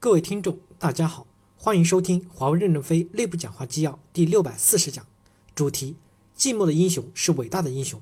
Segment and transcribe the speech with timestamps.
[0.00, 1.26] 各位听众，大家好，
[1.56, 5.04] 欢迎收听华为任正非内部讲话纪要第六百四十讲，
[5.56, 5.96] 主题：
[6.36, 8.00] 寂寞的英雄是伟大的英雄。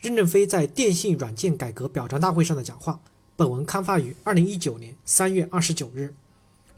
[0.00, 3.00] 任正非在电信软件改革表彰大会上的讲话。
[3.36, 6.12] 本文刊发于二零一九年三月二十九日。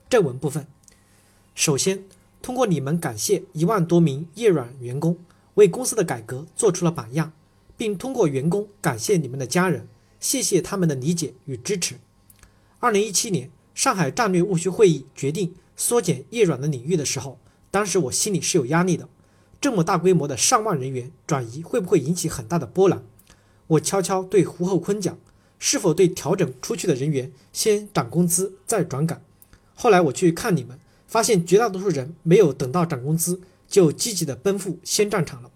[0.08, 0.64] 正文部分，
[1.56, 2.04] 首先
[2.40, 5.18] 通过你们感谢一万多名业软员工
[5.54, 7.32] 为公司的改革做出了榜样，
[7.76, 9.88] 并通过员工感谢你们的家人，
[10.20, 11.96] 谢谢他们的理解与支持。
[12.78, 13.50] 二零一七年。
[13.74, 17.38] 上海战略务虚会议决定缩减叶软的领域的时候，
[17.70, 19.08] 当时我心里是有压力的。
[19.60, 23.02] 这么大规模的上万人员转移，会不会引起很大的波澜？
[23.68, 25.18] 我悄悄对胡厚昆讲
[25.58, 29.22] ：“是否对调整出去的人员先涨工资再转岗？”
[29.74, 35.50] 后来我去看你们，发现绝大多数人没有等到涨工资，就积极的奔赴新战场了。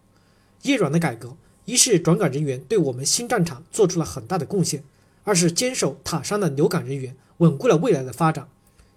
[0.62, 4.84] 叶软的改革，一是转岗人员对我们新战场做出了很大的贡献，
[5.26, 7.14] 二是坚守塔山的留岗人员。
[7.38, 8.48] 稳固了未来的发展，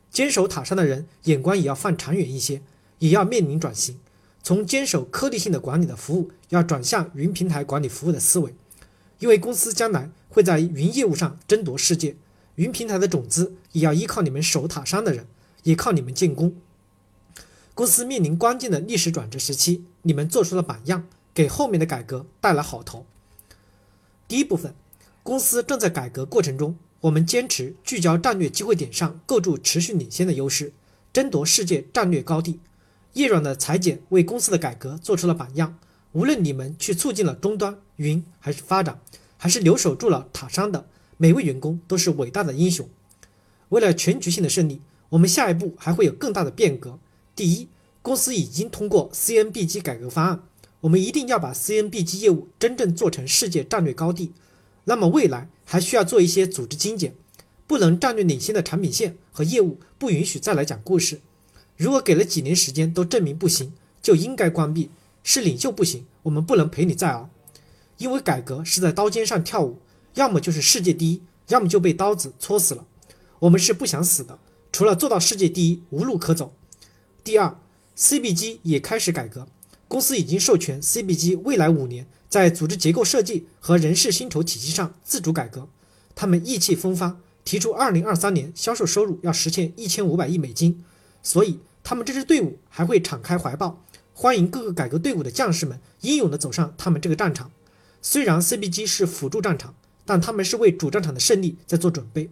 [0.10, 2.62] 坚守塔山的人眼光也要放长远一些，
[3.00, 4.00] 也要面临转型，
[4.42, 8.56] 从坚守颗粒性的管理的服务，要转向云平台管理服务的思维。
[9.18, 12.16] 因为公司将来会在云业务上争夺世界，
[12.56, 15.28] 云平台的种子也要依靠你们守塔山的人，
[15.64, 16.56] 也靠你们建功。
[17.73, 23.06] 公司面临关键的历史转折时期，你们做出了榜样，给后面的改革带来好头。
[24.30, 24.73] 第一部分，
[25.23, 26.75] 公司正在改革过程中。
[27.02, 30.73] 我们坚持聚焦战略机会点上，构筑持续领先的优势，
[31.14, 32.59] 争夺世界战略高地。
[33.14, 35.80] 业软的裁减为公司的改革做出了榜样。
[36.12, 39.00] 无论你们去促进了终端、云还是发展，
[39.38, 42.90] 还是留守住了塔山的每位员工，都是伟大的英雄。
[43.70, 47.00] 为了全局性的胜利，我们下一步还会有更大的变革。
[47.34, 47.70] 第一，
[48.02, 50.44] 公司已经通过 CNBG 改革方案，
[50.81, 54.34] 我们一定要把 CNBG 业务真正做成世界战略高地。
[54.90, 57.14] 那么未来还需要做一些组织精简，
[57.68, 61.22] 不能战略领先的产品线和业务不允许再来讲故事。
[61.78, 64.90] 如果给了几年时间都证明不行，就应该关闭。
[65.22, 67.30] 是领袖不行，我们不能陪你再熬。
[67.97, 69.78] 因为改革是在刀尖上跳舞，
[70.16, 72.88] 要么就是世界第一，要么就被刀子戳死了。
[73.38, 74.40] 我们是不想死的，
[74.72, 76.52] 除了做到世界第一，无路可走。
[77.24, 77.56] 第二
[77.96, 79.47] ，CBG 也开始改革，
[79.89, 82.07] 公司已经授权 CBG 未来五年。
[82.29, 85.67] 在组织结构设计和人事薪酬体系上自主改革，
[86.13, 90.85] 他们意气风发，提出二零二三年销售收入要实现一千五百亿美金。
[91.23, 93.83] 所以，他们这支队伍还会敞开怀抱，
[94.13, 97.51] 欢迎各个改革队伍的将士们英勇地走上他们这个战场。
[98.00, 99.73] 虽然 CBG 是辅助战场，
[100.06, 102.29] 但他们是为主战场的胜利在做准备。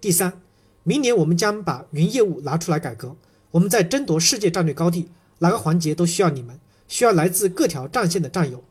[0.00, 0.40] 第三，
[0.84, 3.16] 明年我们将把云业务拿出来改革。
[3.50, 5.08] 我们在争夺世界战略高地，
[5.40, 8.64] 哪个环节都需要你们，需要来自各条战线的战友。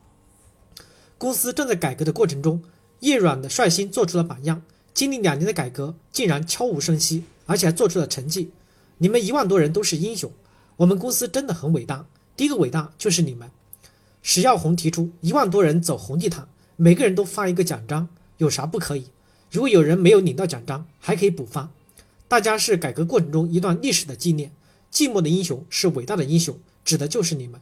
[1.18, 2.62] 公司正在改革的过程中，
[3.00, 4.64] 叶软的率先做出了榜样。
[4.94, 8.52] 经历两年的改革，竟然悄无声息，而且还做出了成绩。
[8.98, 10.32] 你们一万多人都是英雄，
[10.78, 12.08] 我们公司真的很伟大。
[12.36, 13.52] 第一个伟大就是你们。
[14.24, 19.06] 史耀红提出一万多人走红地毯，每个人都发一个奖章，有啥不可以？
[19.52, 21.70] 如果有人没有领到奖章，还可以补发。
[22.28, 24.52] 大家是改革过程中一段历史的纪念。
[24.92, 27.62] 寂寞的英雄是伟大的英雄，指的就是你们。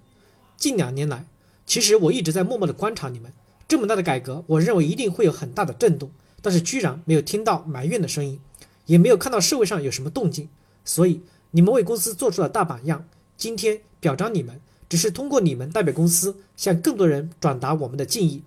[0.57, 1.25] 近两年来，
[1.65, 3.31] 其实我一直在默默的观察你们。
[3.67, 6.11] 这么大的改革，我认为一定会有很大的震动，
[6.41, 8.39] 但是居然没有听到埋怨的声音，
[8.85, 10.47] 也没有看到社会上有什么动静。
[10.83, 11.21] 所以
[11.51, 18.43] 你们为公司做出了大榜样，今天表彰你们，只是通过你们代表公司向更多人转达我们的敬意。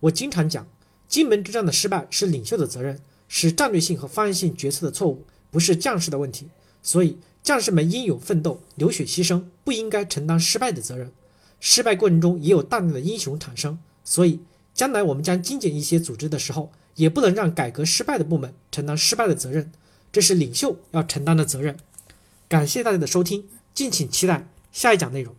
[0.00, 0.66] 我经常讲，
[1.06, 6.48] 金门之战的失败是领袖的责任，是战略性和方案性决策的错误，不是将士的问题。
[6.82, 11.12] 所以将士们英勇奋斗、流血牺牲，不应该承担失败的责任。
[11.60, 13.78] 失败过程中也有大量的英雄产生。
[14.04, 14.40] 所以，
[14.72, 19.70] 将来我们将精简一些组织的时候，也不能让改革失败的部门承担失败的责任，
[20.10, 21.76] 这是领袖要承担的责任。
[22.48, 25.34] 感谢大家的收听，敬请期待下一讲内容。